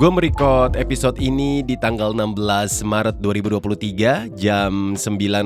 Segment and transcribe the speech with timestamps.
[0.00, 4.96] Gue merecord episode ini di tanggal 16 Maret 2023 jam 9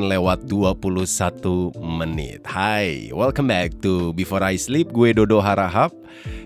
[0.07, 2.47] lewat 21 menit.
[2.47, 4.95] Hai, welcome back to Before I Sleep.
[4.95, 5.91] Gue Dodo Harahap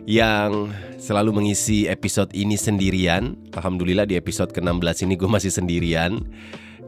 [0.08, 3.36] yang selalu mengisi episode ini sendirian.
[3.52, 6.24] Alhamdulillah di episode ke-16 ini gue masih sendirian.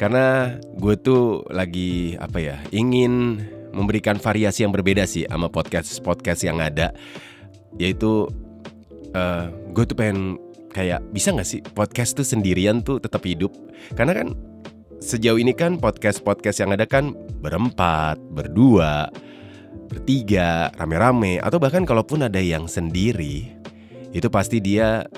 [0.00, 3.44] Karena gue tuh lagi apa ya, ingin
[3.76, 6.96] memberikan variasi yang berbeda sih sama podcast-podcast yang ada.
[7.76, 8.24] Yaitu
[9.12, 13.50] uh, gue tuh pengen kayak bisa gak sih podcast tuh sendirian tuh tetap hidup?
[13.94, 14.28] Karena kan
[15.00, 19.08] sejauh ini kan podcast-podcast yang ada kan berempat, berdua,
[19.88, 23.48] bertiga, rame-rame, atau bahkan kalaupun ada yang sendiri,
[24.12, 25.08] itu pasti dia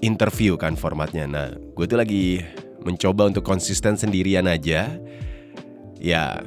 [0.00, 1.26] interview kan formatnya.
[1.26, 2.40] Nah, gue tuh lagi
[2.82, 4.90] mencoba untuk konsisten sendirian aja.
[6.02, 6.42] Ya,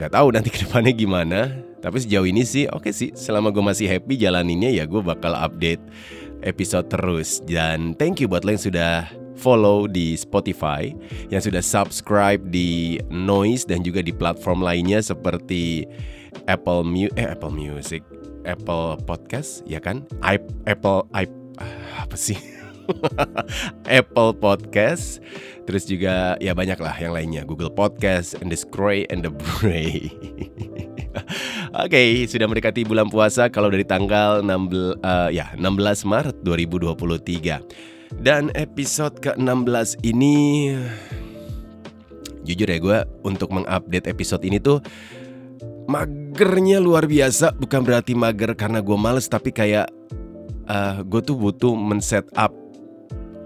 [0.00, 1.40] gak tahu nanti ke depannya gimana.
[1.80, 3.10] Tapi sejauh ini sih oke okay sih.
[3.16, 5.80] Selama gue masih happy jalaninnya ya gue bakal update
[6.42, 7.40] episode terus.
[7.44, 9.08] Dan thank you buat lo yang sudah
[9.40, 10.92] follow di Spotify
[11.32, 15.88] Yang sudah subscribe di Noise dan juga di platform lainnya seperti
[16.46, 18.04] Apple, Mu eh, Apple Music
[18.44, 20.04] Apple Podcast ya kan?
[20.24, 21.28] I Apple I
[22.00, 22.36] apa sih?
[24.00, 25.20] Apple Podcast
[25.68, 27.42] Terus juga ya banyak lah yang lainnya.
[27.46, 30.10] Google Podcast And the Scray and the Bray
[31.70, 38.18] Oke, okay, sudah mendekati bulan puasa kalau dari tanggal 16 uh, ya 16 Maret 2023.
[38.18, 40.66] Dan episode ke-16 ini
[42.42, 44.82] jujur ya gue untuk mengupdate episode ini tuh
[45.86, 49.86] magernya luar biasa, bukan berarti mager karena gue males tapi kayak
[50.66, 52.50] uh, gue tuh butuh men-set up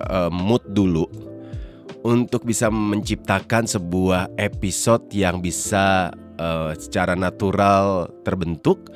[0.09, 1.05] uh, mood dulu
[2.01, 8.91] untuk bisa menciptakan sebuah episode yang bisa uh, secara natural terbentuk,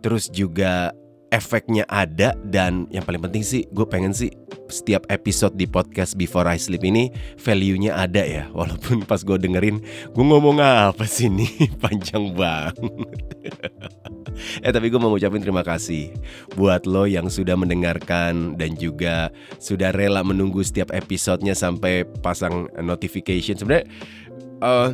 [0.00, 0.92] terus juga
[1.34, 4.30] efeknya ada dan yang paling penting sih gue pengen sih
[4.70, 7.10] setiap episode di podcast Before I Sleep ini
[7.42, 8.46] value-nya ada ya.
[8.58, 9.82] Walaupun pas gue dengerin
[10.14, 12.78] gue ngomong apa sih nih panjang banget.
[14.66, 16.10] Eh tapi gue mau ucapin terima kasih
[16.58, 19.30] buat lo yang sudah mendengarkan dan juga
[19.62, 23.54] sudah rela menunggu setiap episodenya sampai pasang notification.
[23.54, 23.86] Sebenarnya
[24.58, 24.90] uh,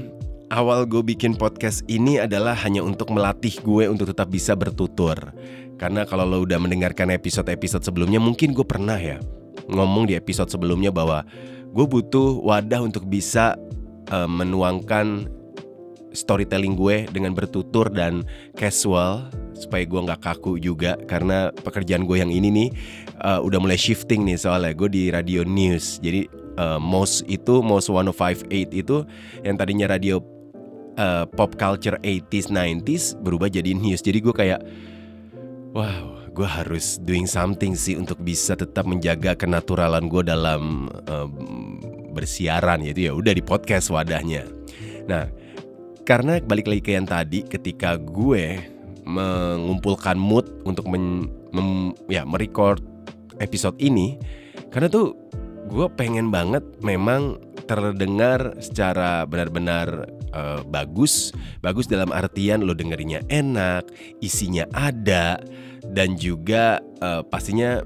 [0.50, 5.16] awal gue bikin podcast ini adalah hanya untuk melatih gue untuk tetap bisa bertutur.
[5.78, 9.16] Karena kalau lo udah mendengarkan episode-episode sebelumnya, mungkin gue pernah ya
[9.71, 11.25] ngomong di episode sebelumnya bahwa
[11.71, 13.56] gue butuh wadah untuk bisa
[14.10, 15.31] uh, menuangkan
[16.10, 18.27] storytelling gue dengan bertutur dan
[18.59, 20.99] casual supaya gue nggak kaku juga.
[21.06, 22.69] Karena pekerjaan gue yang ini nih
[23.22, 24.75] uh, udah mulai shifting nih soalnya.
[24.75, 26.03] Gue di radio news.
[26.03, 26.27] Jadi
[26.59, 29.06] uh, most itu most 1058 itu
[29.47, 30.40] yang tadinya radio
[30.97, 34.03] uh, pop culture 80s 90s berubah jadi news.
[34.03, 34.61] Jadi gue kayak
[35.77, 41.28] wow gue harus doing something sih untuk bisa tetap menjaga kenaturalan gue dalam uh,
[42.15, 43.12] bersiaran yaitu ya.
[43.15, 44.47] Udah di podcast wadahnya.
[45.06, 45.31] Nah
[46.09, 48.59] karena balik lagi ke yang tadi ketika gue
[49.07, 52.83] mengumpulkan mood untuk men, mem, ya merecord
[53.43, 54.21] episode ini
[54.71, 55.17] karena tuh
[55.71, 63.88] gue pengen banget memang terdengar secara benar-benar uh, bagus, bagus dalam artian lo dengerinnya enak,
[64.22, 65.38] isinya ada,
[65.91, 67.82] dan juga uh, pastinya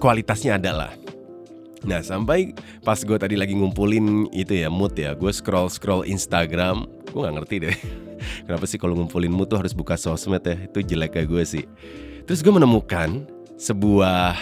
[0.00, 0.92] kualitasnya ada lah.
[1.80, 2.52] Nah sampai
[2.84, 7.36] pas gue tadi lagi ngumpulin itu ya mood ya, gue scroll scroll Instagram, gue nggak
[7.40, 7.76] ngerti deh.
[8.44, 10.56] Kenapa sih kalau ngumpulin mood tuh harus buka sosmed ya?
[10.68, 11.64] Itu jelek kayak gue sih.
[12.28, 13.24] Terus gue menemukan
[13.56, 14.36] sebuah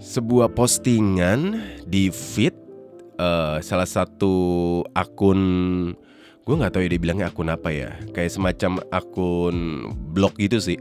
[0.00, 2.63] sebuah postingan di feed
[3.18, 4.34] uh, salah satu
[4.92, 5.40] akun
[6.44, 10.78] gue nggak tahu ya dibilangnya akun apa ya kayak semacam akun blog gitu sih.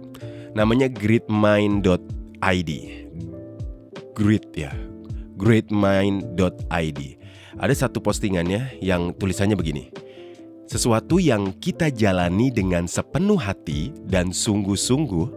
[0.54, 2.72] Namanya greatmind.id
[4.14, 4.70] great ya
[5.36, 7.00] greatmind.id
[7.58, 9.90] ada satu postingannya yang tulisannya begini
[10.70, 15.28] sesuatu yang kita jalani dengan sepenuh hati dan sungguh-sungguh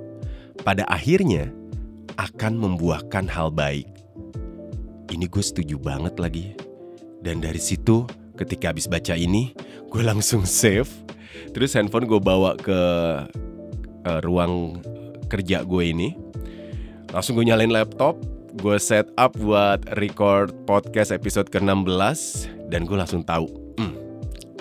[0.64, 1.52] pada akhirnya
[2.16, 3.84] akan membuahkan hal baik.
[5.12, 6.56] Ini gue setuju banget lagi
[7.26, 8.06] dan dari situ
[8.38, 9.50] ketika habis baca ini
[9.90, 10.86] gue langsung save.
[11.50, 12.80] Terus handphone gue bawa ke
[14.06, 14.78] uh, ruang
[15.26, 16.14] kerja gue ini.
[17.10, 18.14] Langsung gue nyalain laptop,
[18.62, 23.46] gue set up buat record podcast episode ke-16 dan gue langsung tahu,
[23.78, 23.94] hmm,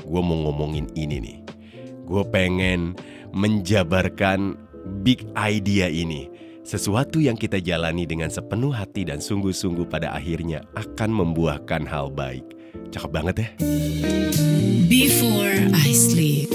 [0.07, 1.37] gue mau ngomongin ini nih.
[2.05, 2.95] Gue pengen
[3.35, 4.55] menjabarkan
[5.03, 6.29] big idea ini
[6.65, 12.41] sesuatu yang kita jalani dengan sepenuh hati dan sungguh-sungguh pada akhirnya akan membuahkan hal baik.
[12.89, 13.49] Cakep banget ya.
[14.89, 16.49] Before I sleep.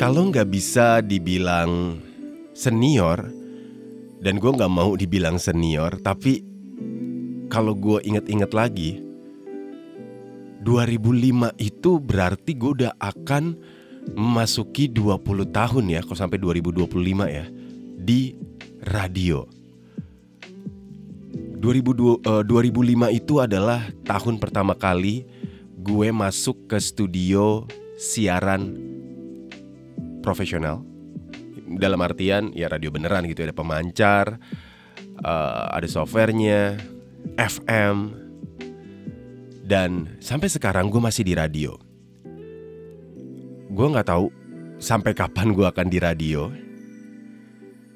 [0.00, 2.00] Kalau nggak bisa dibilang
[2.56, 3.32] senior
[4.16, 6.40] Dan gue nggak mau dibilang senior, tapi
[7.46, 8.98] kalau gue inget-inget lagi,
[10.64, 13.54] 2005 itu berarti gue udah akan
[14.16, 15.20] memasuki 20
[15.52, 16.90] tahun ya, kalau sampai 2025
[17.28, 17.46] ya,
[18.06, 18.38] di
[18.86, 19.42] radio.
[21.58, 25.26] 2002, uh, 2005 itu adalah tahun pertama kali
[25.82, 27.66] gue masuk ke studio
[27.98, 28.78] siaran
[30.22, 30.86] profesional.
[31.66, 34.38] Dalam artian ya radio beneran gitu, ada pemancar,
[35.26, 36.78] uh, ada softwarenya,
[37.34, 38.14] FM,
[39.66, 41.74] dan sampai sekarang gue masih di radio.
[43.66, 44.30] Gue nggak tahu
[44.78, 46.65] sampai kapan gue akan di radio.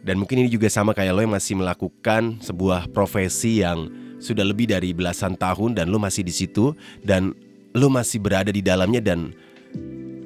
[0.00, 4.68] Dan mungkin ini juga sama kayak lo yang masih melakukan sebuah profesi yang sudah lebih
[4.68, 7.36] dari belasan tahun dan lo masih di situ dan
[7.76, 9.32] lo masih berada di dalamnya dan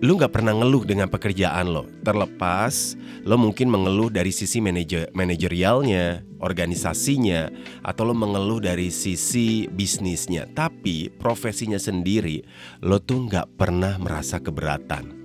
[0.04, 1.88] lu nggak pernah ngeluh dengan pekerjaan lo.
[2.04, 2.92] Terlepas
[3.24, 7.48] lo mungkin mengeluh dari sisi manajer manajerialnya, organisasinya,
[7.80, 10.44] atau lo mengeluh dari sisi bisnisnya.
[10.50, 12.44] Tapi profesinya sendiri
[12.84, 15.24] lo tuh nggak pernah merasa keberatan.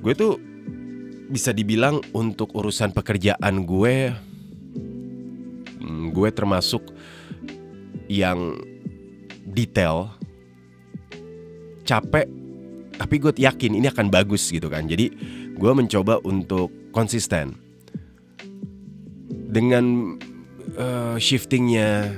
[0.00, 0.49] Gue tuh
[1.30, 4.10] bisa dibilang untuk urusan pekerjaan gue,
[5.78, 6.82] hmm, gue termasuk
[8.10, 8.58] yang
[9.46, 10.10] detail,
[11.86, 12.26] capek
[13.00, 14.84] tapi gue yakin ini akan bagus gitu kan.
[14.84, 15.08] Jadi
[15.56, 17.56] gue mencoba untuk konsisten
[19.50, 20.18] dengan
[20.76, 22.12] uh, shiftingnya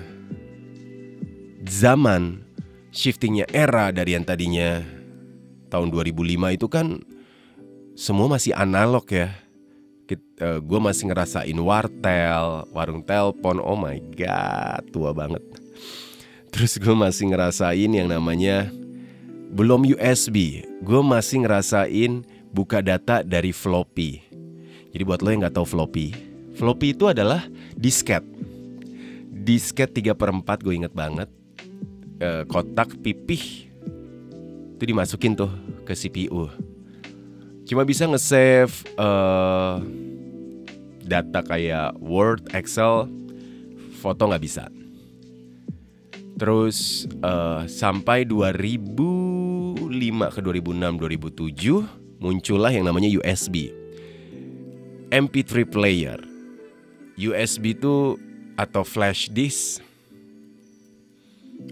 [1.62, 2.42] zaman
[2.90, 4.82] shiftingnya era dari yang tadinya
[5.70, 7.00] tahun 2005 itu kan
[7.98, 9.32] semua masih analog ya
[10.08, 15.40] uh, eh, gue masih ngerasain wartel warung telpon oh my god tua banget
[16.52, 18.68] terus gue masih ngerasain yang namanya
[19.52, 22.24] belum USB, gue masih ngerasain
[22.56, 24.24] buka data dari floppy.
[24.96, 26.16] Jadi buat lo yang nggak tahu floppy,
[26.56, 27.44] floppy itu adalah
[27.76, 28.24] disket.
[29.28, 31.28] Disket 3 per 4 gue inget banget.
[32.16, 33.68] E, kotak pipih
[34.80, 35.52] itu dimasukin tuh
[35.84, 36.48] ke CPU.
[37.72, 39.80] Cuma bisa nge-save uh,
[41.08, 43.08] data kayak Word, Excel,
[43.96, 44.68] foto nggak bisa.
[46.36, 49.88] Terus uh, sampai 2005
[50.36, 53.72] ke 2006 2007 muncullah yang namanya USB.
[55.08, 56.20] MP3 player.
[57.16, 58.20] USB itu
[58.60, 59.80] atau flash disk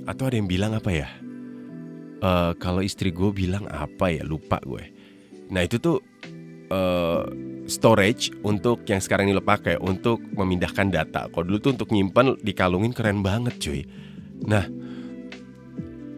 [0.08, 1.12] atau ada yang bilang apa ya?
[2.24, 4.99] Uh, kalau istri gue bilang apa ya lupa gue.
[5.50, 5.98] Nah itu tuh
[6.70, 7.26] uh,
[7.66, 11.30] storage untuk yang sekarang ini lo pakai untuk memindahkan data.
[11.30, 13.86] Kalau dulu tuh untuk nyimpan dikalungin keren banget cuy
[14.40, 14.64] Nah,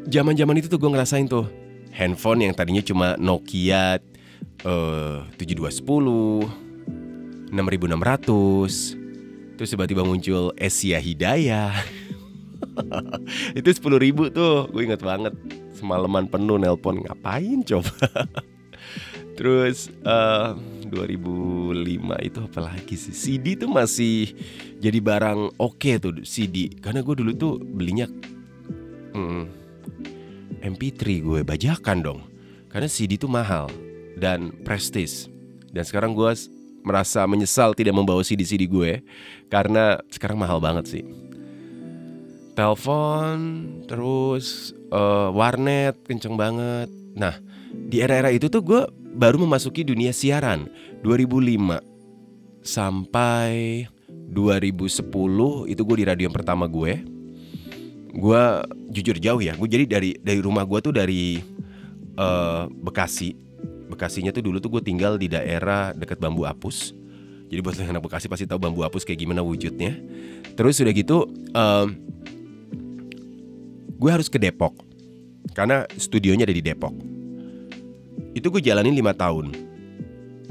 [0.06, 1.50] zaman-zaman itu tuh gue ngerasain tuh
[1.90, 3.99] handphone yang tadinya cuma Nokia
[4.62, 11.75] uh, 7210, 6600, terus tiba-tiba muncul Asia Hidayah.
[13.58, 15.34] itu 10 ribu tuh, gue inget banget.
[15.75, 17.90] Semalaman penuh nelpon ngapain coba.
[19.32, 23.14] Terus uh, eh, 2005 itu apa lagi sih?
[23.17, 24.37] CD tuh masih
[24.76, 28.05] jadi barang oke okay tuh CD karena gue dulu tuh belinya
[29.17, 29.44] hmm,
[30.62, 32.20] MP3 gue bajakan dong.
[32.69, 33.69] Karena CD tuh mahal
[34.17, 35.29] dan prestis.
[35.72, 36.32] Dan sekarang gue
[36.82, 39.01] merasa menyesal tidak membawa CD-CD gue
[39.48, 41.05] karena sekarang mahal banget sih.
[42.53, 43.36] Telepon,
[43.89, 46.93] terus uh, warnet kenceng banget.
[47.17, 47.41] Nah,
[47.72, 50.69] di era-era itu tuh gue baru memasuki dunia siaran
[51.04, 51.81] 2005
[52.64, 53.84] sampai
[54.32, 57.04] 2010 itu gue di radio yang pertama gue.
[58.12, 58.42] Gue
[58.92, 59.56] jujur jauh ya.
[59.56, 61.40] Gue jadi dari dari rumah gue tuh dari
[62.16, 63.36] uh, Bekasi.
[63.92, 66.96] Bekasinya tuh dulu tuh gue tinggal di daerah dekat Bambu Apus.
[67.52, 69.96] Jadi buat anak Bekasi pasti tahu Bambu Apus kayak gimana wujudnya.
[70.56, 71.86] Terus udah gitu, um,
[74.00, 74.76] gue harus ke Depok
[75.52, 77.11] karena studionya ada di Depok
[78.32, 79.53] itu gue jalanin lima tahun.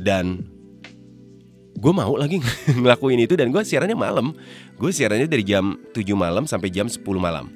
[0.02, 0.46] Dan
[1.78, 2.42] gue mau lagi
[2.82, 4.34] ngelakuin itu dan gue siarannya malam.
[4.78, 7.50] Gue siarannya dari jam 7 malam sampai jam 10 malam.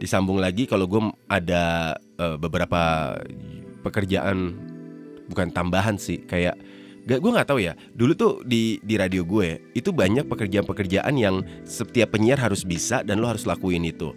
[0.00, 3.14] Disambung lagi kalau gue ada uh, beberapa
[3.84, 4.56] pekerjaan
[5.30, 6.58] bukan tambahan sih kayak
[7.06, 7.76] gak gue nggak tahu ya.
[7.92, 13.20] Dulu tuh di di radio gue itu banyak pekerjaan-pekerjaan yang setiap penyiar harus bisa dan
[13.20, 14.12] lo harus lakuin itu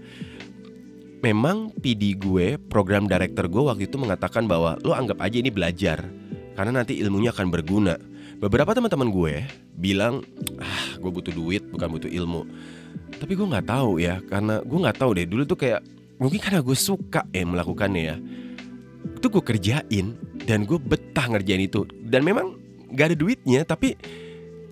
[1.24, 6.04] memang PD gue, program director gue waktu itu mengatakan bahwa lo anggap aja ini belajar
[6.56, 7.96] karena nanti ilmunya akan berguna.
[8.36, 9.48] Beberapa teman-teman gue
[9.80, 10.24] bilang,
[10.60, 12.44] ah gue butuh duit bukan butuh ilmu.
[13.16, 15.80] Tapi gue nggak tahu ya karena gue nggak tahu deh dulu tuh kayak
[16.20, 18.16] mungkin karena gue suka ya melakukannya ya.
[19.16, 22.60] Itu gue kerjain dan gue betah ngerjain itu dan memang
[22.94, 23.98] gak ada duitnya tapi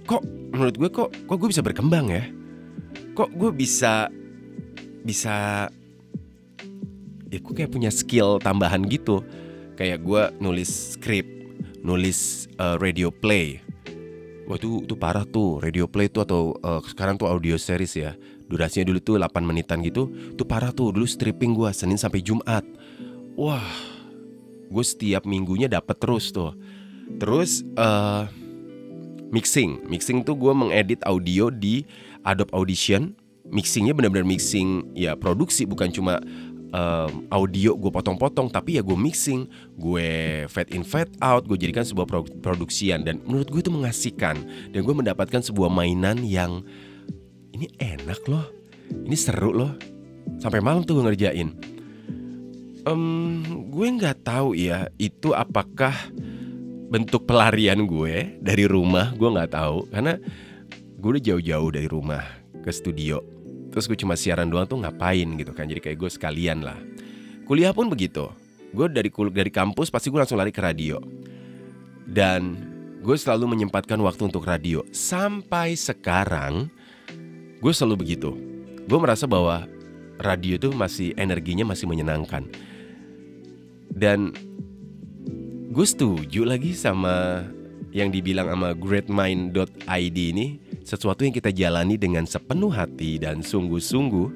[0.06, 0.22] kok
[0.54, 2.24] menurut gue kok kok gue bisa berkembang ya
[3.18, 4.08] kok gue bisa
[5.04, 5.68] bisa
[7.34, 9.26] ya gue kayak punya skill tambahan gitu.
[9.74, 11.26] Kayak gue nulis skrip
[11.82, 13.60] nulis uh, radio play.
[14.46, 15.60] Wah itu, itu parah tuh.
[15.60, 18.14] Radio play tuh atau uh, sekarang tuh audio series ya.
[18.46, 20.12] Durasinya dulu tuh 8 menitan gitu.
[20.36, 20.94] Itu parah tuh.
[20.94, 22.64] Dulu stripping gue Senin sampai Jumat.
[23.34, 23.66] Wah
[24.74, 26.58] Gue setiap minggunya dapat terus tuh.
[27.22, 28.26] Terus uh,
[29.30, 29.86] Mixing.
[29.86, 31.86] Mixing tuh gue mengedit audio di
[32.26, 33.14] Adobe Audition.
[33.54, 35.70] Mixingnya benar-benar mixing Ya produksi.
[35.70, 36.18] Bukan cuma
[36.74, 39.46] um, audio gue potong-potong tapi ya gue mixing
[39.78, 43.06] gue fade in fade out gue jadikan sebuah pro produksian.
[43.06, 44.42] Dan menurut gue itu mengasihkan.
[44.74, 46.66] Dan gue mendapatkan sebuah mainan yang
[47.54, 48.50] ini enak loh.
[48.90, 49.74] Ini seru loh.
[50.42, 51.54] Sampai malam tuh gue ngerjain.
[52.84, 53.40] Um,
[53.72, 55.96] gue nggak tahu ya itu apakah
[56.92, 59.16] bentuk pelarian gue dari rumah?
[59.16, 59.88] Gue nggak tahu.
[59.88, 60.20] Karena
[61.00, 62.24] gue udah jauh-jauh dari rumah
[62.64, 63.20] ke studio
[63.74, 65.66] Terus gue cuma siaran doang tuh ngapain gitu kan.
[65.66, 66.78] Jadi kayak gue sekalian lah.
[67.50, 68.30] Kuliah pun begitu.
[68.70, 71.02] Gue dari dari kampus pasti gue langsung lari ke radio.
[72.06, 72.54] Dan
[73.02, 74.86] gue selalu menyempatkan waktu untuk radio.
[74.94, 76.70] Sampai sekarang
[77.64, 78.36] Gue selalu begitu.
[78.92, 79.64] Gue merasa bahwa
[80.20, 82.44] radio tuh masih energinya masih menyenangkan.
[83.88, 84.36] Dan
[85.72, 87.48] gue setuju lagi sama
[87.96, 94.28] yang dibilang sama greatmind.id ini sesuatu yang kita jalani dengan sepenuh hati dan sungguh-sungguh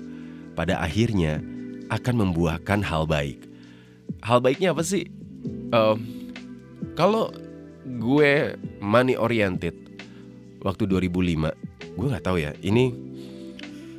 [0.55, 1.43] pada akhirnya
[1.91, 3.43] akan membuahkan hal baik.
[4.23, 5.07] Hal baiknya apa sih?
[5.71, 5.99] Uh,
[6.95, 7.29] kalau
[7.85, 9.75] gue money oriented
[10.63, 11.53] waktu 2005,
[11.95, 12.51] gue nggak tahu ya.
[12.63, 12.91] Ini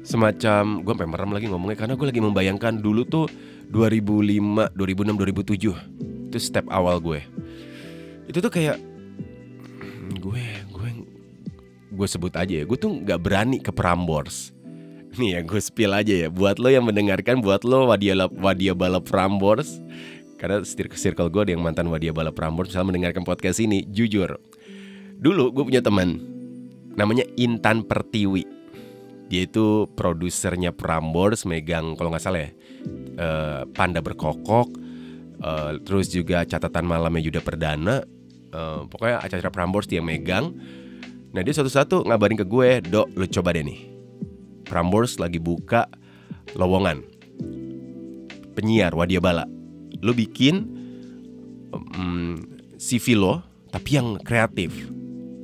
[0.03, 3.27] semacam gue sampai merem lagi ngomongnya karena gue lagi membayangkan dulu tuh
[3.71, 7.21] 2005, 2006, 2007 itu step awal gue.
[8.29, 8.81] Itu tuh kayak
[10.17, 10.45] gue
[11.99, 14.55] gue sebut aja ya gue tuh nggak berani ke Prambors.
[15.19, 16.29] Nih ya gue spill aja ya.
[16.31, 19.83] Buat lo yang mendengarkan buat lo wadia wadia balap Prambors.
[20.39, 24.39] Karena circle gue ada yang mantan wadia balap Prambors misalnya mendengarkan podcast ini jujur.
[25.19, 26.23] Dulu gue punya teman
[26.95, 28.47] namanya Intan Pertiwi.
[29.27, 32.51] Dia itu produsernya Prambors megang kalau nggak salah ya
[33.19, 34.71] uh, Panda Berkokok
[35.43, 38.07] uh, terus juga catatan malamnya Yuda Perdana.
[38.49, 40.57] Uh, pokoknya acara Prambors dia megang
[41.33, 43.81] Nah dia satu-satu ngabarin ke gue, Dok lu coba deh nih.
[44.65, 45.89] Prambors lagi buka
[46.57, 47.05] lowongan.
[48.57, 49.45] Penyiar Wadia Bala.
[50.01, 50.65] Lu bikin
[51.73, 52.37] um,
[52.81, 54.73] CV lo tapi yang kreatif.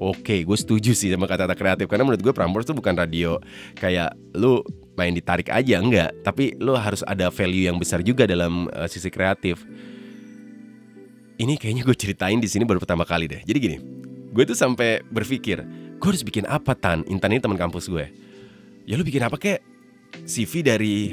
[0.02, 1.86] Oke, gue setuju sih sama kata-kata kreatif.
[1.86, 3.38] Karena menurut gue Prambors tuh bukan radio
[3.78, 4.60] Kayak lu
[4.98, 6.10] main ditarik aja, enggak.
[6.26, 9.62] Tapi lu harus ada value yang besar juga dalam uh, sisi kreatif.
[11.34, 13.42] Ini kayaknya gue ceritain di sini baru pertama kali deh.
[13.42, 13.76] Jadi gini,
[14.34, 15.62] gue tuh sampai berpikir
[15.96, 17.06] gue harus bikin apa tan?
[17.06, 18.10] Intan ini teman kampus gue.
[18.84, 19.62] Ya lu bikin apa kek?
[20.26, 21.10] CV dari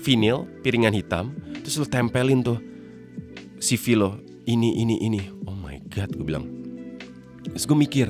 [0.00, 2.60] vinil piringan hitam terus lu tempelin tuh
[3.58, 5.22] CV lo ini ini ini.
[5.48, 6.46] Oh my god gue bilang.
[7.42, 8.08] Terus gue mikir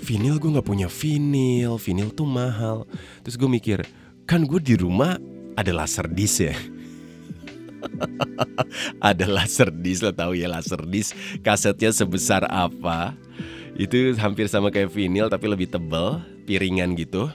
[0.00, 2.88] vinil gue nggak punya vinil vinil tuh mahal.
[3.26, 3.84] Terus gue mikir
[4.30, 5.18] kan gue di rumah
[5.58, 6.54] ada laser disc ya
[9.10, 13.14] ada laser disc lo tahu ya laser disc kasetnya sebesar apa
[13.80, 17.32] itu hampir sama kayak vinyl tapi lebih tebal, piringan gitu.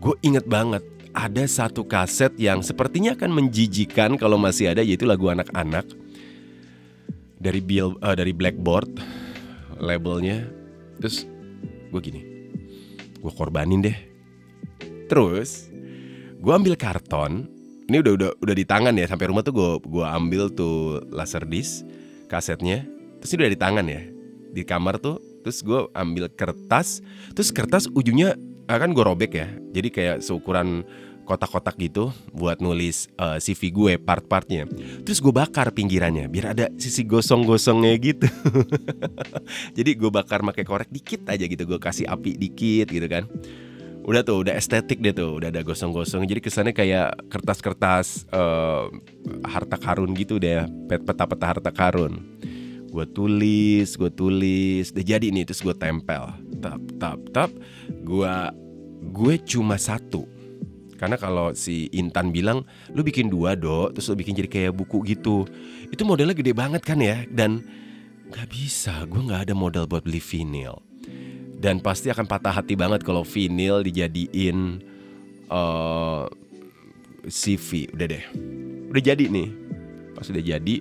[0.00, 0.80] Gue inget banget
[1.12, 5.84] ada satu kaset yang sepertinya akan menjijikan kalau masih ada yaitu lagu anak-anak
[7.36, 8.96] dari Bill uh, dari Blackboard
[9.76, 10.48] labelnya.
[11.02, 11.28] Terus
[11.92, 12.22] gue gini,
[13.20, 13.98] gue korbanin deh.
[15.10, 15.68] Terus
[16.40, 17.57] gue ambil karton.
[17.88, 21.48] Ini udah udah udah di tangan ya sampai rumah tuh gue gue ambil tuh laser
[21.48, 21.88] disc
[22.28, 22.84] kasetnya.
[23.24, 24.02] Terus ini udah di tangan ya.
[24.52, 27.00] Di kamar tuh terus gue ambil kertas
[27.32, 28.36] terus kertas ujungnya
[28.68, 30.84] akan gue robek ya jadi kayak seukuran
[31.24, 34.64] kotak-kotak gitu buat nulis uh, eh, CV gue part-partnya.
[35.04, 38.24] Terus gue bakar pinggirannya biar ada sisi gosong-gosongnya gitu.
[39.76, 43.28] Jadi gue bakar pakai korek dikit aja gitu gue kasih api dikit gitu kan
[44.08, 46.24] udah tuh udah estetik deh tuh udah ada gosong-gosong.
[46.24, 48.88] Jadi kesannya kayak kertas-kertas uh,
[49.44, 52.40] harta karun gitu deh peta-peta harta karun.
[52.88, 56.24] Gue tulis gue tulis udah jadi nih terus gue tempel.
[56.64, 57.50] Tap tap tap.
[58.00, 58.32] Gue
[59.12, 60.24] gue cuma satu.
[60.96, 62.64] Karena kalau si Intan bilang
[62.96, 65.44] lu bikin dua dok terus lu bikin jadi kayak buku gitu.
[65.92, 67.60] Itu modelnya gede banget kan ya dan
[68.32, 69.04] nggak bisa.
[69.04, 70.87] Gue nggak ada modal buat beli vinil
[71.58, 74.78] dan pasti akan patah hati banget kalau vinil dijadiin
[75.50, 76.24] uh,
[77.26, 78.24] eh, CV udah deh.
[78.94, 79.50] Udah jadi nih.
[80.14, 80.76] Pas udah jadi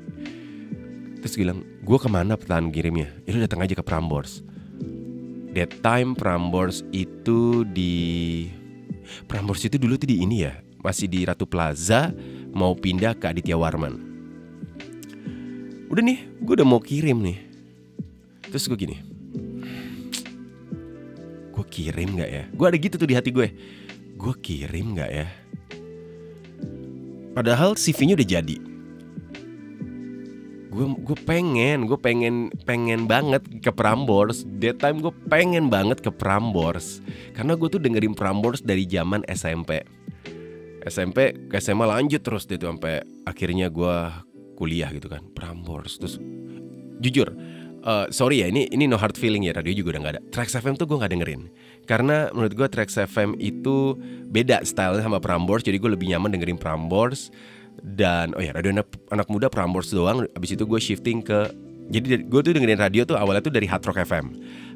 [1.17, 3.09] terus bilang gue ke mana pertahanan kirimnya?
[3.25, 4.45] Ya lu datang aja ke Prambors.
[5.57, 8.45] That time Prambors itu di
[9.25, 10.53] Prambors itu dulu tuh di ini ya
[10.83, 12.13] Masih di Ratu Plaza
[12.53, 13.97] Mau pindah ke Aditya Warman.
[15.89, 17.37] Udah nih gue udah mau kirim nih.
[18.53, 19.06] Terus gue gini
[21.67, 22.43] kirim gak ya?
[22.51, 23.47] Gue ada gitu tuh di hati gue.
[24.17, 25.27] Gue kirim gak ya?
[27.37, 28.57] Padahal CV-nya udah jadi.
[30.73, 34.45] Gue gue pengen gue pengen pengen banget ke Prambors.
[34.57, 37.05] That time gue pengen banget ke Prambors.
[37.37, 39.85] Karena gue tuh dengerin Prambors dari zaman SMP
[40.87, 43.95] SMP ke SMA lanjut terus deh tuh sampai akhirnya gue
[44.55, 45.21] kuliah gitu kan.
[45.35, 46.17] Prambors terus
[47.03, 47.29] jujur
[47.83, 50.21] uh, sorry ya ini ini no hard feeling ya radio juga udah nggak ada.
[50.33, 51.41] Trax FM tuh gue nggak dengerin.
[51.85, 53.97] Karena menurut gue Trax FM itu
[54.29, 57.29] beda stylenya sama Prambors jadi gue lebih nyaman dengerin Prambors
[57.83, 60.25] dan oh ya radio anak, anak muda Prambors doang.
[60.33, 61.51] Abis itu gue shifting ke
[61.87, 64.25] jadi gue tuh dengerin radio tuh awalnya tuh dari Hard Rock FM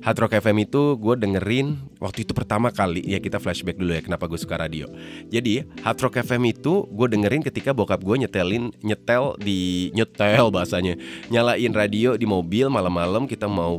[0.02, 3.06] Hard Rock FM itu gue dengerin waktu itu pertama kali.
[3.06, 4.90] Ya kita flashback dulu ya kenapa gue suka radio.
[5.30, 10.98] Jadi Hard Rock FM itu gue dengerin ketika bokap gue nyetelin nyetel di nyetel bahasanya.
[11.30, 13.78] Nyalain radio di mobil malam-malam kita mau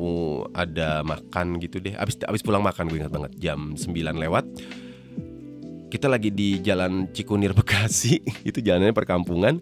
[0.54, 1.98] ada makan gitu deh.
[1.98, 4.46] Abis abis pulang makan gue ingat banget jam 9 lewat.
[5.90, 8.22] Kita lagi di jalan Cikunir Bekasi.
[8.46, 9.58] Itu jalannya perkampungan.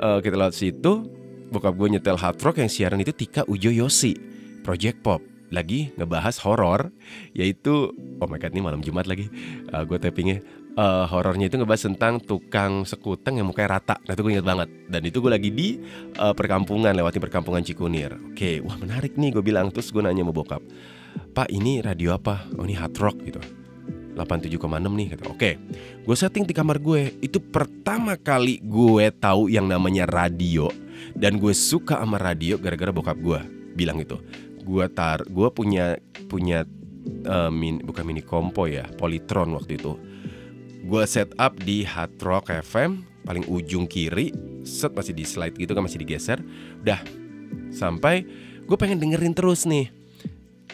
[0.00, 4.16] Uh, kita lewat situ bokap gue nyetel hard rock yang siaran itu Tika Ujo Yosi
[4.62, 5.20] Project Pop.
[5.52, 6.90] Lagi ngebahas horor
[7.36, 9.28] yaitu oh my god ini malam Jumat lagi.
[9.70, 10.40] Uh, gue tappingnya.
[10.74, 13.94] Uh, horornya itu ngebahas tentang tukang sekuteng yang mukanya rata.
[14.10, 14.68] Nah itu gue inget banget.
[14.90, 15.78] Dan itu gue lagi di
[16.18, 18.18] uh, perkampungan lewatin perkampungan Cikunir.
[18.34, 19.70] Oke wah menarik nih gue bilang.
[19.70, 20.62] Terus gue nanya sama bokap
[21.34, 22.46] pak ini radio apa?
[22.58, 23.42] Oh ini hard rock gitu.
[24.14, 24.62] 87,6
[24.94, 25.24] nih kata.
[25.26, 25.58] Oke,
[26.06, 27.18] gue setting di kamar gue.
[27.18, 30.70] Itu pertama kali gue tahu yang namanya radio
[31.16, 33.40] dan gue suka sama radio gara-gara bokap gue
[33.74, 34.18] bilang itu.
[34.64, 36.64] Gue tar, gue punya punya
[37.28, 39.98] uh, min, bukan mini kompo ya, Polytron waktu itu.
[40.84, 44.32] Gue set up di Hard Rock FM paling ujung kiri,
[44.64, 46.40] set masih di slide gitu kan masih digeser.
[46.80, 47.00] Udah
[47.72, 48.24] sampai
[48.64, 50.04] gue pengen dengerin terus nih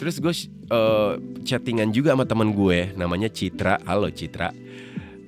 [0.00, 0.32] Terus gue
[0.72, 3.84] uh, chattingan juga sama teman gue namanya Citra.
[3.84, 4.48] Halo Citra.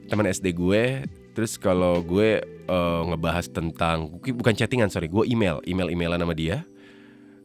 [0.09, 1.05] Teman SD gue.
[1.37, 2.41] Terus kalau gue
[2.73, 6.65] uh, ngebahas tentang bukan chattingan sorry, gue email, email emailan sama dia.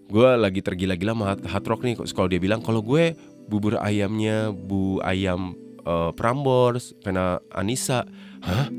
[0.07, 1.99] Gue lagi tergila-gila sama hard rock nih.
[1.99, 3.11] Kalau dia bilang kalau gue
[3.51, 5.51] bubur ayamnya bu ayam
[5.83, 8.07] uh, Prambors, karena Anissa.
[8.39, 8.71] Hah?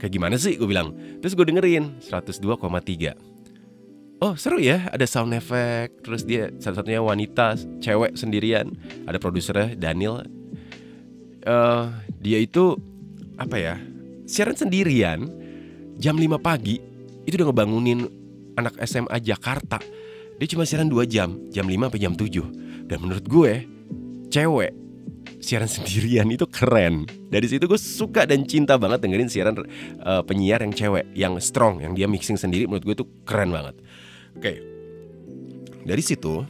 [0.00, 0.56] Kayak gimana sih?
[0.56, 0.96] Gue bilang.
[1.20, 3.28] Terus gue dengerin 102,3
[4.18, 8.74] oh seru ya ada sound effect terus dia satu-satunya wanita cewek sendirian
[9.06, 10.26] ada produsernya Daniel
[11.46, 11.86] uh,
[12.18, 12.74] dia itu
[13.38, 13.74] apa ya
[14.26, 15.37] siaran sendirian
[15.98, 16.78] jam 5 pagi
[17.26, 18.06] itu udah ngebangunin
[18.54, 19.82] anak SMA Jakarta.
[20.38, 23.52] Dia cuma siaran 2 jam jam 5 sampai jam 7 dan menurut gue
[24.30, 24.72] cewek
[25.42, 27.04] siaran sendirian itu keren.
[27.28, 29.54] Dari situ gue suka dan cinta banget dengerin siaran
[30.00, 33.74] uh, penyiar yang cewek yang strong yang dia mixing sendiri menurut gue itu keren banget.
[34.38, 34.62] Oke,
[35.82, 36.46] dari situ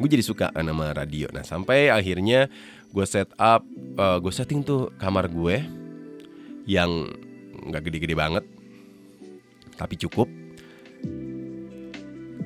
[0.00, 1.28] gue jadi suka nama radio.
[1.28, 2.48] Nah sampai akhirnya
[2.90, 3.60] gue set up,
[4.00, 5.79] uh, gue setting tuh kamar gue
[6.70, 7.10] yang
[7.66, 8.44] nggak gede-gede banget,
[9.74, 10.30] tapi cukup.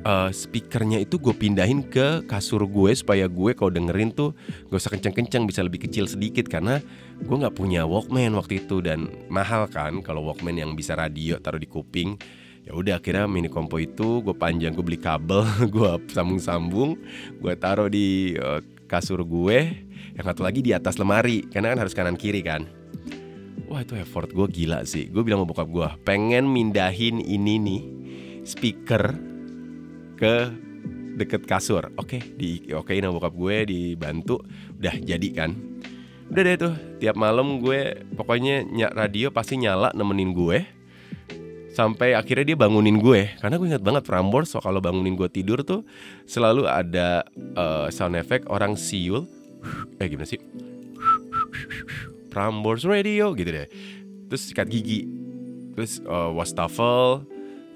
[0.04, 4.36] Uh, speakernya itu gue pindahin ke kasur gue supaya gue kalau dengerin tuh
[4.68, 6.84] gak usah kenceng-kenceng bisa lebih kecil sedikit karena
[7.24, 11.56] gue nggak punya Walkman waktu itu dan mahal kan kalau Walkman yang bisa radio taruh
[11.56, 12.20] di kuping.
[12.68, 15.40] Ya udah akhirnya mini kompo itu gue panjang gue beli kabel
[15.72, 17.00] gue sambung-sambung
[17.40, 19.88] gue taruh di uh, kasur gue.
[20.20, 22.83] Yang satu lagi di atas lemari karena kan harus kanan kiri kan
[23.68, 25.08] wah itu effort gue gila sih.
[25.08, 27.82] Gue bilang sama bokap gue pengen mindahin ini nih
[28.44, 29.16] speaker
[30.18, 30.34] ke
[31.14, 31.94] deket kasur.
[31.96, 34.40] Oke di oke nama bokap gue dibantu.
[34.78, 35.50] Udah jadi kan.
[36.28, 40.58] Udah deh tuh tiap malam gue pokoknya nyak radio pasti nyala nemenin gue.
[41.74, 43.34] Sampai akhirnya dia bangunin gue.
[43.42, 45.82] Karena gue ingat banget Prambors so kalau bangunin gue tidur tuh
[46.26, 47.26] selalu ada
[47.58, 49.26] uh, sound effect orang siul.
[49.98, 50.38] Eh gimana sih
[52.34, 53.70] Prambors Radio gitu deh.
[54.26, 55.06] Terus sikat gigi.
[55.78, 57.22] Terus uh, wastafel.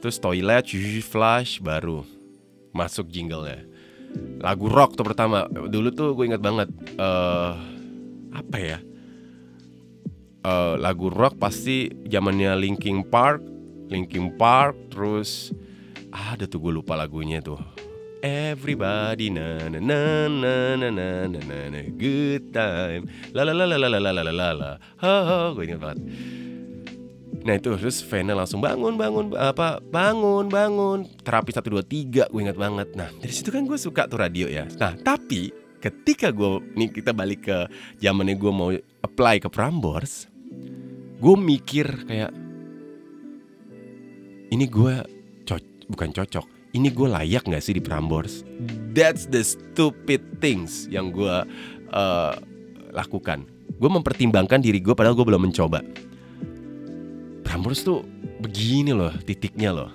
[0.02, 0.66] Terus toilet
[1.06, 2.02] flash baru.
[2.74, 3.62] Masuk jinglenya.
[4.42, 5.46] Lagu rock tuh pertama.
[5.46, 6.66] Dulu tuh gue ingat banget
[6.98, 7.54] uh,
[8.34, 8.78] apa ya?
[10.42, 13.42] Uh, lagu rock pasti zamannya Linkin Park
[13.90, 15.50] Linkin Park terus
[16.12, 17.58] ada tuh gue lupa lagunya tuh
[18.18, 23.62] Everybody na na na na na na na na na good time la la la
[23.62, 26.02] la la la la la la la ha ha gue ingat banget
[27.46, 32.42] Nah itu terus Vena langsung bangun bangun apa bangun bangun terapi satu dua tiga gue
[32.42, 32.92] ingat banget.
[32.98, 34.66] Nah dari situ kan gue suka tuh radio ya.
[34.76, 37.58] Nah tapi ketika gue nih kita balik ke
[38.02, 38.74] zamannya gue mau
[39.06, 40.26] apply ke Prambors,
[41.22, 42.34] gue mikir kayak
[44.50, 44.94] ini gue
[45.46, 45.54] co
[45.86, 46.57] bukan cocok.
[46.76, 48.44] Ini gue layak nggak sih di Prambors?
[48.92, 51.36] That's the stupid things yang gue
[51.92, 52.32] uh,
[52.92, 53.48] lakukan.
[53.78, 55.80] Gue mempertimbangkan diri gue padahal gue belum mencoba
[57.48, 58.04] Prambors tuh
[58.44, 59.88] begini loh titiknya loh.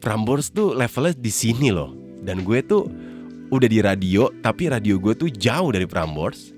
[0.00, 1.92] Prambors tuh levelnya di sini loh.
[2.24, 2.88] Dan gue tuh
[3.52, 6.56] udah di radio, tapi radio gue tuh jauh dari Prambors.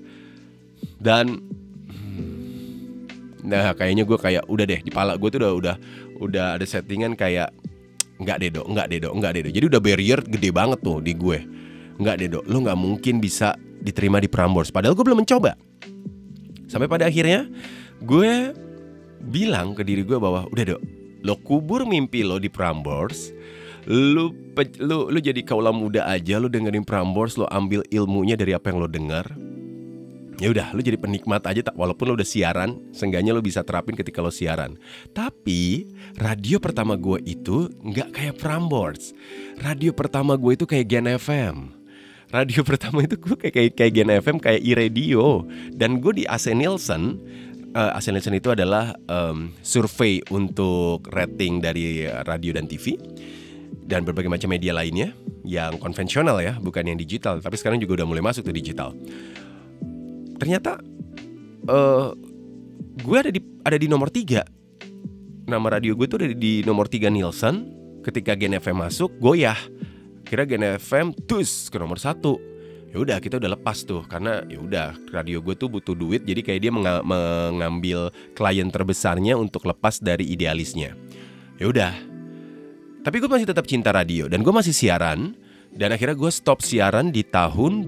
[0.95, 1.43] Dan
[1.91, 5.75] hmm, nah kayaknya gue kayak udah deh di pala gue tuh udah udah
[6.23, 7.51] udah ada settingan kayak
[8.17, 9.53] nggak deh dok, nggak deh dok, nggak deh dok.
[9.53, 11.39] Jadi udah barrier gede banget tuh di gue.
[11.97, 14.73] Nggak deh dok, lo nggak mungkin bisa diterima di Prambors.
[14.73, 15.53] Padahal gue belum mencoba.
[16.67, 17.47] Sampai pada akhirnya
[18.03, 18.53] gue
[19.27, 20.81] bilang ke diri gue bahwa udah dok
[21.25, 23.33] lo kubur mimpi lo di Prambors
[23.87, 24.35] lu
[24.79, 28.83] lu lu jadi kaula muda aja lu dengerin Prambors lo ambil ilmunya dari apa yang
[28.83, 29.25] lo dengar
[30.37, 33.97] ya udah lu jadi penikmat aja tak walaupun lo udah siaran seenggaknya lo bisa terapin
[33.97, 34.77] ketika lo siaran
[35.11, 39.17] tapi radio pertama gue itu nggak kayak Prambors
[39.57, 41.55] radio pertama gue itu kayak Gen FM
[42.29, 46.53] radio pertama itu gue kayak kayak, kayak Gen FM kayak iRadio dan gue di AC
[46.53, 47.17] Nielsen
[47.73, 52.93] uh, eh, Nielsen itu adalah um, survei untuk rating dari radio dan TV
[53.87, 55.15] dan berbagai macam media lainnya
[55.47, 57.39] yang konvensional ya, bukan yang digital.
[57.39, 58.91] Tapi sekarang juga udah mulai masuk ke digital.
[60.37, 60.81] Ternyata
[61.69, 62.13] uh,
[62.97, 64.45] gue ada di ada di nomor tiga.
[65.47, 67.75] Nama radio gue tuh ada di nomor tiga Nielsen.
[68.05, 69.59] Ketika Gen FM masuk, goyah.
[70.23, 72.39] Kira Gen FM tus ke nomor satu
[72.87, 76.39] ya udah kita udah lepas tuh karena ya udah radio gue tuh butuh duit jadi
[76.39, 80.95] kayak dia mengambil klien terbesarnya untuk lepas dari idealisnya
[81.59, 81.93] ya udah
[83.03, 85.35] tapi gue masih tetap cinta radio dan gue masih siaran
[85.75, 87.83] dan akhirnya gue stop siaran di tahun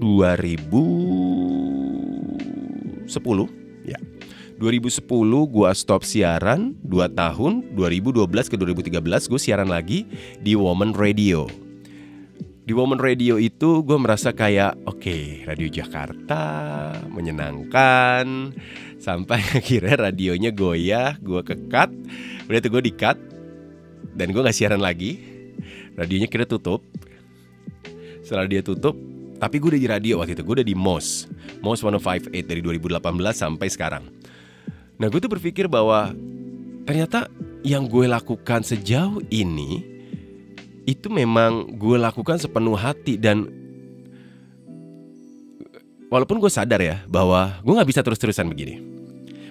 [3.10, 3.98] 2010 ya.
[4.60, 5.08] 2010
[5.48, 9.00] gue stop siaran 2 tahun 2012 ke 2013
[9.32, 10.04] gue siaran lagi
[10.38, 11.48] di Woman Radio.
[12.60, 16.44] Di Woman Radio itu gue merasa kayak oke okay, Radio Jakarta
[17.08, 18.52] menyenangkan
[19.00, 21.90] sampai akhirnya radionya goyah gue kekat
[22.46, 23.16] udah tuh gue dikat
[24.12, 25.18] dan gue nggak siaran lagi.
[25.96, 26.84] Radionya kira tutup.
[28.20, 29.09] Setelah dia tutup
[29.40, 31.26] tapi gue udah di radio waktu itu gue udah di MOS
[31.64, 33.00] MOS 105.8 dari 2018
[33.32, 34.04] sampai sekarang
[35.00, 36.12] nah gue tuh berpikir bahwa
[36.84, 37.32] ternyata
[37.64, 39.84] yang gue lakukan sejauh ini
[40.88, 43.48] itu memang gue lakukan sepenuh hati dan
[46.10, 48.82] walaupun gue sadar ya bahwa gue nggak bisa terus-terusan begini.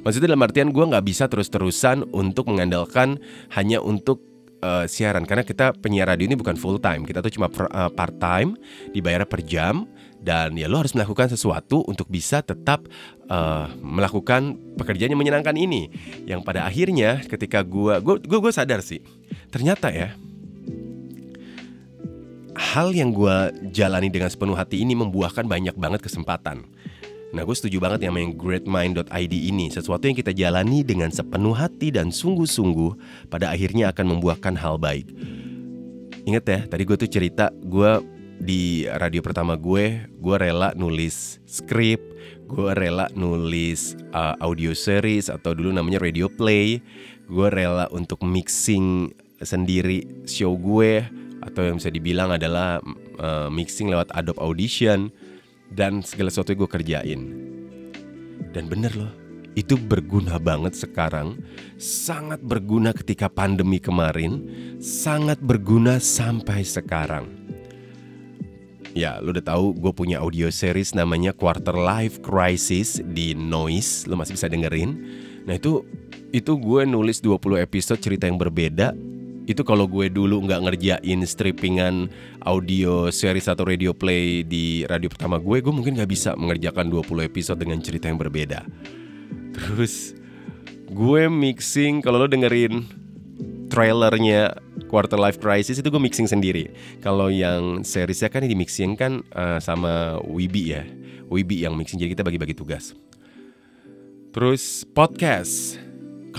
[0.04, 3.20] Maksudnya dalam artian gue nggak bisa terus-terusan untuk mengandalkan
[3.56, 4.24] hanya untuk
[4.62, 8.16] uh, siaran karena kita penyiar radio ini bukan full time, kita tuh cuma uh, part
[8.20, 8.56] time,
[8.92, 9.88] dibayar per jam
[10.20, 12.84] dan ya lo harus melakukan sesuatu untuk bisa tetap
[13.32, 15.88] uh, melakukan pekerjaan yang menyenangkan ini.
[16.28, 19.00] Yang pada akhirnya ketika gue gue gue sadar sih
[19.50, 20.14] ternyata ya
[22.60, 26.68] hal yang gue jalani dengan sepenuh hati ini membuahkan banyak banget kesempatan.
[27.30, 29.70] Nah gue setuju banget yang main greatmind.id ini.
[29.70, 32.98] Sesuatu yang kita jalani dengan sepenuh hati dan sungguh-sungguh
[33.30, 35.06] Pada akhirnya akan membuahkan hal baik.
[36.26, 38.02] Ingat ya, tadi gue tuh cerita Gue
[38.42, 42.02] di radio pertama gue Gue rela nulis skrip
[42.50, 46.82] Gue rela nulis uh, audio series Atau dulu namanya radio play
[47.30, 51.08] Gue rela untuk mixing sendiri show gue
[51.40, 52.84] atau yang bisa dibilang adalah
[53.20, 55.08] uh, mixing lewat Adobe Audition
[55.74, 57.22] dan segala sesuatu yang gue kerjain.
[58.50, 59.14] Dan bener loh,
[59.54, 61.38] itu berguna banget sekarang,
[61.78, 64.46] sangat berguna ketika pandemi kemarin,
[64.80, 67.28] sangat berguna sampai sekarang.
[68.98, 74.18] Ya, lo udah tahu gue punya audio series namanya Quarter Life Crisis di Noise, lo
[74.18, 74.98] masih bisa dengerin.
[75.46, 75.86] Nah itu
[76.34, 78.98] itu gue nulis 20 episode cerita yang berbeda
[79.50, 82.06] itu kalau gue dulu nggak ngerjain strippingan
[82.46, 87.26] audio series atau radio play di radio pertama gue, gue mungkin nggak bisa mengerjakan 20
[87.26, 88.62] episode dengan cerita yang berbeda.
[89.58, 90.14] Terus
[90.86, 92.86] gue mixing kalau lo dengerin
[93.74, 94.54] trailernya
[94.86, 96.70] Quarter Life Crisis itu gue mixing sendiri.
[97.02, 100.86] Kalau yang seriesnya kan di mixing kan uh, sama Wibi ya,
[101.26, 102.94] Wibi yang mixing jadi kita bagi-bagi tugas.
[104.30, 105.89] Terus podcast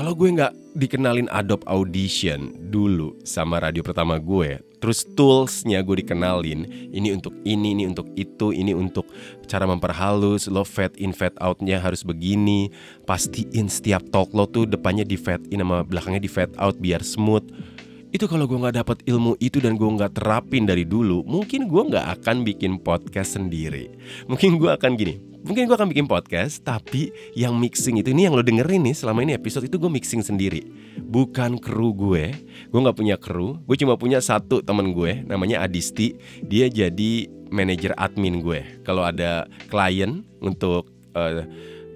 [0.00, 6.64] Kalau gue nggak dikenalin Adobe Audition dulu sama radio pertama gue, terus toolsnya gue dikenalin,
[6.88, 9.04] ini untuk ini, ini untuk itu, ini untuk
[9.44, 12.72] cara memperhalus, lo fade in, fade outnya harus begini,
[13.04, 17.04] pastiin setiap talk lo tuh depannya di fade in sama belakangnya di fade out biar
[17.04, 17.44] smooth.
[18.08, 21.82] Itu kalau gue nggak dapat ilmu itu dan gue nggak terapin dari dulu, mungkin gue
[21.92, 23.92] nggak akan bikin podcast sendiri.
[24.32, 28.36] Mungkin gue akan gini, mungkin gue akan bikin podcast tapi yang mixing itu ini yang
[28.36, 30.64] lo dengerin nih selama ini episode itu gue mixing sendiri.
[31.00, 32.34] Bukan kru gue
[32.70, 36.16] gue nggak punya kru gue cuma punya satu temen gue namanya Adisti.
[36.44, 38.62] Dia jadi manajer admin gue.
[38.86, 41.44] Kalau ada klien untuk uh,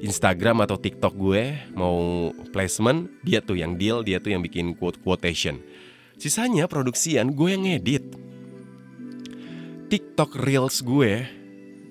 [0.03, 5.01] Instagram atau TikTok gue mau placement dia tuh yang deal dia tuh yang bikin quote
[5.01, 5.61] quotation.
[6.19, 8.05] Sisanya produksian gue yang ngedit.
[9.89, 11.23] TikTok reels gue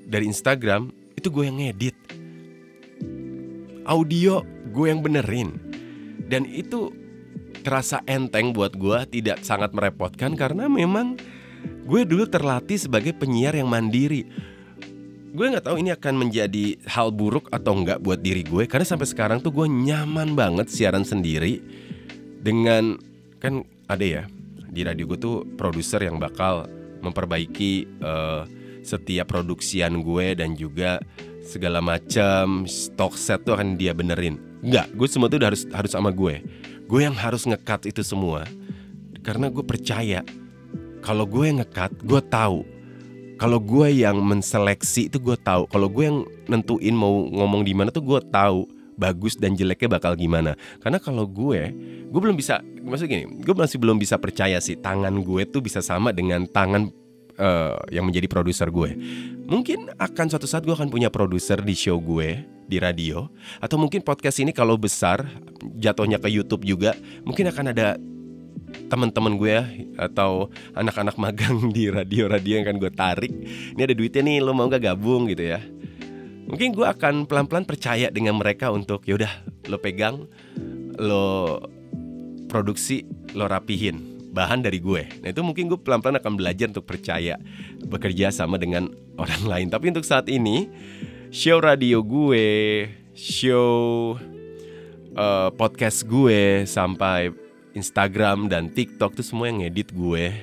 [0.03, 1.95] dari Instagram itu gue yang ngedit.
[3.83, 5.59] Audio gue yang benerin.
[6.23, 6.91] Dan itu
[7.63, 11.15] terasa enteng buat gue tidak sangat merepotkan karena memang
[11.87, 14.27] gue dulu terlatih sebagai penyiar yang mandiri.
[15.33, 19.09] Gue nggak tahu ini akan menjadi hal buruk atau enggak buat diri gue karena sampai
[19.09, 21.57] sekarang tuh gue nyaman banget siaran sendiri
[22.43, 23.01] dengan
[23.41, 24.23] kan ada ya
[24.69, 26.69] di radio gue tuh produser yang bakal
[27.01, 28.45] memperbaiki uh,
[28.83, 30.99] setiap produksian gue dan juga
[31.43, 34.39] segala macam stock set tuh akan dia benerin.
[34.63, 36.43] Enggak, gue semua tuh harus harus sama gue.
[36.87, 38.43] Gue yang harus ngekat itu semua
[39.23, 40.21] karena gue percaya
[41.03, 42.63] kalau gue yang ngekat, gue tahu.
[43.35, 45.67] Kalau gue yang menseleksi itu gue tahu.
[45.67, 48.63] Kalau gue yang nentuin mau ngomong di mana tuh gue tahu
[48.95, 50.55] bagus dan jeleknya bakal gimana.
[50.79, 51.75] Karena kalau gue,
[52.07, 55.83] gue belum bisa, maksud gini, gue masih belum bisa percaya sih tangan gue tuh bisa
[55.83, 56.87] sama dengan tangan
[57.37, 58.95] uh, yang menjadi produser gue.
[59.47, 63.27] Mungkin akan suatu saat gue akan punya produser di show gue di radio
[63.59, 65.27] atau mungkin podcast ini kalau besar
[65.77, 66.95] jatuhnya ke YouTube juga
[67.27, 67.99] mungkin akan ada
[68.87, 69.63] teman-teman gue ya
[70.09, 73.33] atau anak-anak magang di radio-radio yang akan gue tarik.
[73.77, 75.61] Ini ada duitnya nih, lo mau gak gabung gitu ya?
[76.43, 79.31] Mungkin gue akan pelan-pelan percaya dengan mereka untuk yaudah
[79.71, 80.27] lo pegang,
[80.99, 81.59] lo
[82.51, 85.21] produksi, lo rapihin bahan dari gue.
[85.21, 87.37] Nah itu mungkin gue pelan-pelan akan belajar untuk percaya
[87.85, 88.89] bekerja sama dengan
[89.21, 89.67] orang lain.
[89.69, 90.67] Tapi untuk saat ini
[91.29, 94.17] show radio gue, show
[95.13, 97.29] uh, podcast gue sampai
[97.77, 100.33] Instagram dan TikTok tuh semua yang ngedit gue.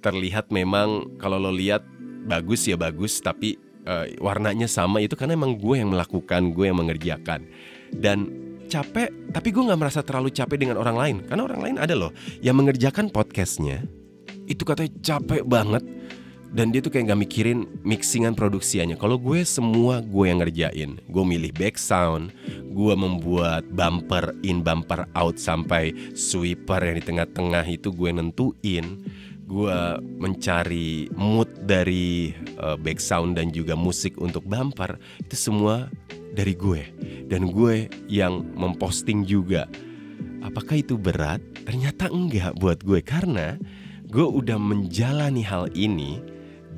[0.00, 1.84] Terlihat memang kalau lo lihat
[2.24, 6.80] bagus ya bagus, tapi uh, warnanya sama itu karena emang gue yang melakukan, gue yang
[6.80, 7.44] mengerjakan.
[7.92, 11.16] Dan capek tapi gue nggak merasa terlalu capek dengan orang lain.
[11.26, 13.82] Karena orang lain ada loh yang mengerjakan podcastnya.
[14.46, 15.82] Itu katanya capek banget.
[16.50, 18.98] Dan dia tuh kayak nggak mikirin mixingan produksiannya.
[18.98, 20.98] Kalau gue semua gue yang ngerjain.
[21.06, 22.34] Gue milih back sound
[22.70, 28.98] gue membuat bumper in bumper out sampai sweeper yang di tengah-tengah itu gue nentuin.
[29.46, 34.98] Gue mencari mood dari uh, back sound dan juga musik untuk bumper.
[35.22, 35.90] Itu semua
[36.40, 36.82] dari gue.
[37.28, 39.68] Dan gue yang memposting juga.
[40.40, 41.44] Apakah itu berat?
[41.68, 43.04] Ternyata enggak buat gue.
[43.04, 43.60] Karena
[44.08, 46.18] gue udah menjalani hal ini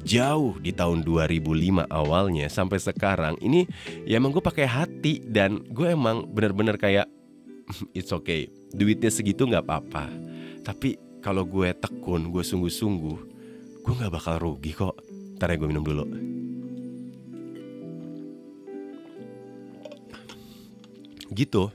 [0.03, 3.39] jauh di tahun 2005 awalnya sampai sekarang.
[3.39, 3.71] Ini
[4.03, 7.07] ya emang gue pakai hati dan gue emang bener-bener kayak
[7.97, 8.51] it's okay.
[8.75, 10.11] Duitnya segitu nggak apa-apa.
[10.67, 13.19] Tapi kalau gue tekun gue sungguh-sungguh
[13.83, 14.99] gue nggak bakal rugi kok.
[15.39, 16.05] Ntar ya gue minum dulu
[21.35, 21.73] gitu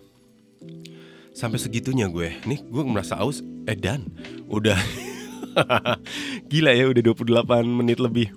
[1.38, 4.10] sampai segitunya gue nih gue merasa aus eh dan
[4.50, 4.78] udah
[6.50, 8.34] gila ya udah 28 menit lebih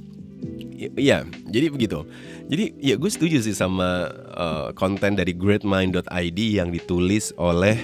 [0.81, 2.09] Iya, jadi begitu.
[2.49, 7.77] Jadi ya gue setuju sih sama uh, konten dari greatmind.id yang ditulis oleh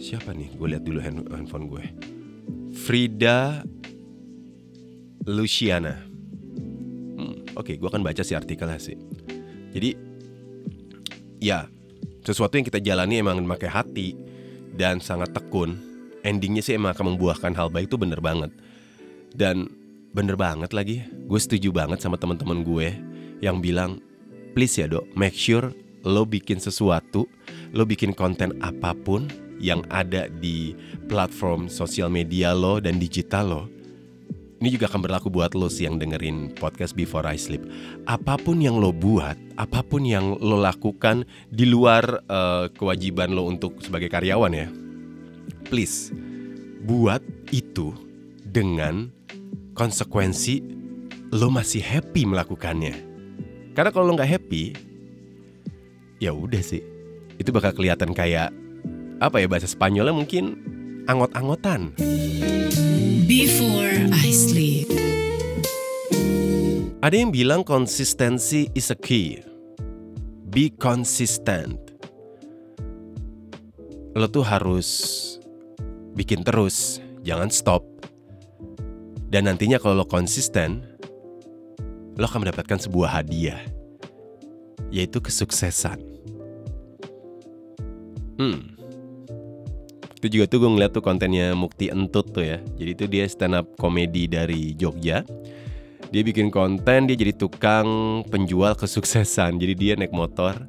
[0.00, 0.48] siapa nih?
[0.56, 1.84] Gue lihat dulu handphone gue.
[2.72, 3.60] Frida
[5.28, 6.00] Luciana.
[7.20, 8.96] Hmm, Oke, okay, gue akan baca si artikelnya sih.
[9.76, 9.90] Jadi
[11.44, 11.68] ya
[12.24, 14.16] sesuatu yang kita jalani emang memakai hati
[14.76, 15.76] dan sangat tekun.
[16.20, 18.52] Endingnya sih emang akan membuahkan hal baik itu bener banget.
[19.32, 19.80] Dan
[20.10, 22.90] bener banget lagi gue setuju banget sama teman-teman gue
[23.38, 24.02] yang bilang
[24.58, 25.70] please ya dok make sure
[26.02, 27.30] lo bikin sesuatu
[27.70, 29.30] lo bikin konten apa pun
[29.62, 30.74] yang ada di
[31.06, 33.62] platform sosial media lo dan digital lo
[34.60, 37.64] ini juga akan berlaku buat lo sih yang dengerin podcast Before I Sleep.
[38.04, 43.48] Apa pun yang lo buat, apa pun yang lo lakukan di luar uh, kewajiban lo
[43.48, 44.68] untuk sebagai karyawan ya,
[45.72, 46.12] please
[46.84, 47.24] buat
[47.56, 47.96] itu
[48.44, 49.08] dengan
[49.72, 50.60] konsekuensi
[51.32, 52.94] lo masih happy melakukannya.
[53.72, 54.76] Karena kalau lo nggak happy,
[56.20, 56.84] ya udah sih,
[57.40, 58.52] itu bakal kelihatan kayak
[59.24, 60.60] apa ya bahasa Spanyolnya mungkin
[61.10, 61.98] angot-angotan.
[63.26, 64.86] Before I sleep.
[67.02, 69.42] Ada yang bilang konsistensi is a key.
[70.46, 71.80] Be consistent.
[74.14, 74.88] Lo tuh harus
[76.14, 77.82] bikin terus, jangan stop.
[79.30, 80.82] Dan nantinya kalau lo konsisten,
[82.18, 83.62] lo akan mendapatkan sebuah hadiah,
[84.90, 86.02] yaitu kesuksesan.
[88.36, 88.69] Hmm.
[90.20, 92.60] Itu juga tuh gue ngeliat tuh kontennya Mukti Entut tuh ya.
[92.76, 95.24] Jadi itu dia stand up komedi dari Jogja.
[96.12, 99.56] Dia bikin konten, dia jadi tukang penjual kesuksesan.
[99.56, 100.60] Jadi dia naik motor.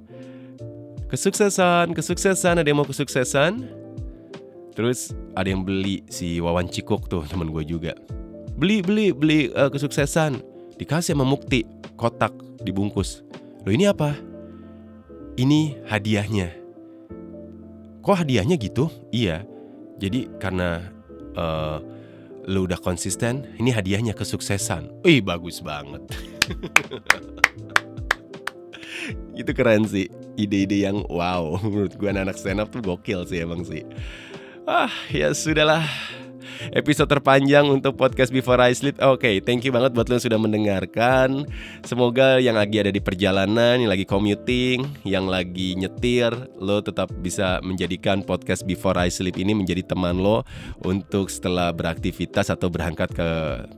[1.12, 3.68] Kesuksesan, kesuksesan, ada yang mau kesuksesan.
[4.72, 7.92] Terus ada yang beli si Wawan Cikuk tuh teman gue juga.
[8.56, 10.40] Beli, beli, beli uh, kesuksesan.
[10.80, 11.68] Dikasih sama Mukti,
[12.00, 12.32] kotak
[12.64, 13.20] dibungkus.
[13.68, 14.16] Loh ini apa?
[15.36, 16.61] Ini hadiahnya.
[18.02, 18.90] Kok hadiahnya gitu?
[19.14, 19.46] Iya.
[20.02, 20.82] Jadi karena
[21.38, 21.78] uh,
[22.50, 25.06] lu udah konsisten, ini hadiahnya kesuksesan.
[25.06, 26.02] Wih, bagus banget.
[29.40, 30.10] itu keren sih.
[30.34, 31.54] Ide-ide yang wow.
[31.62, 33.86] Menurut gue anak-anak stand up tuh gokil sih emang sih.
[34.66, 35.86] Ah, ya sudahlah
[36.72, 38.98] episode terpanjang untuk podcast Before I Sleep.
[39.02, 41.50] Oke, okay, thank you banget buat lo yang sudah mendengarkan.
[41.84, 47.60] Semoga yang lagi ada di perjalanan, yang lagi commuting, yang lagi nyetir, lo tetap bisa
[47.66, 50.48] menjadikan podcast Before I Sleep ini menjadi teman lo
[50.86, 53.30] untuk setelah beraktivitas atau berangkat ke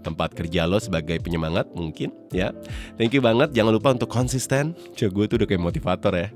[0.04, 2.52] tempat kerja lo sebagai penyemangat mungkin ya.
[3.00, 3.56] Thank you banget.
[3.56, 4.76] Jangan lupa untuk konsisten.
[4.94, 6.28] Coba gue tuh udah kayak motivator ya.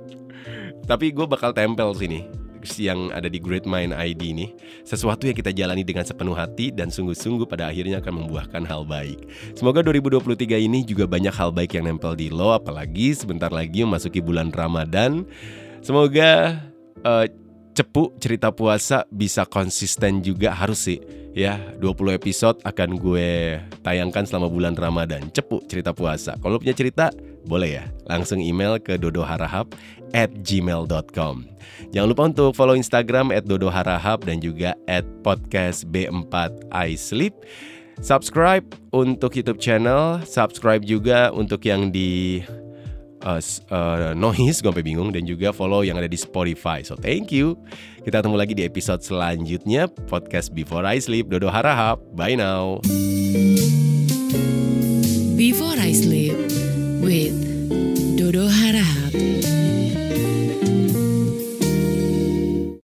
[0.87, 4.51] Tapi gue bakal tempel sini yang ada di Great Mind ID ini
[4.83, 9.23] sesuatu yang kita jalani dengan sepenuh hati dan sungguh-sungguh pada akhirnya akan membuahkan hal baik.
[9.55, 14.19] Semoga 2023 ini juga banyak hal baik yang nempel di lo apalagi sebentar lagi memasuki
[14.19, 15.23] bulan Ramadan.
[15.79, 16.59] Semoga
[17.07, 17.25] uh,
[17.77, 20.97] cepu cerita puasa bisa konsisten juga harus sih.
[21.37, 25.29] Ya 20 episode akan gue tayangkan selama bulan Ramadan.
[25.29, 26.33] Cepu cerita puasa.
[26.41, 27.13] Kalau punya cerita
[27.45, 27.85] boleh ya.
[28.09, 29.69] Langsung email ke dodoharahap
[30.17, 31.45] at gmail.com
[31.93, 36.33] Jangan lupa untuk follow Instagram at dodoharahap dan juga at podcast B4
[36.73, 37.37] I Sleep.
[38.01, 40.25] Subscribe untuk YouTube channel.
[40.25, 42.41] Subscribe juga untuk yang di
[43.23, 46.83] uh, uh, noise gue sampai bingung dan juga follow yang ada di Spotify.
[46.83, 47.57] So thank you.
[48.03, 51.31] Kita ketemu lagi di episode selanjutnya podcast Before I Sleep.
[51.31, 52.01] Dodo harahap.
[52.13, 52.83] Bye now.
[55.37, 56.35] Before I Sleep
[56.99, 57.35] with
[58.17, 58.66] Dodo Harahap.